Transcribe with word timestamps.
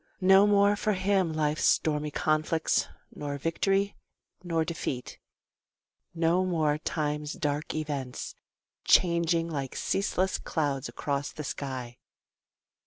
No 0.19 0.47
more 0.47 0.75
for 0.75 0.93
him 0.93 1.31
life's 1.31 1.63
stormy 1.63 2.09
conflicts, 2.09 2.87
Nor 3.13 3.37
victory, 3.37 3.97
nor 4.43 4.65
defeat 4.65 5.19
no 6.15 6.43
more 6.43 6.79
time's 6.79 7.33
dark 7.33 7.75
events, 7.75 8.33
Charging 8.83 9.47
like 9.47 9.75
ceaseless 9.75 10.39
clouds 10.39 10.89
across 10.89 11.31
the 11.31 11.43
sky. 11.43 11.99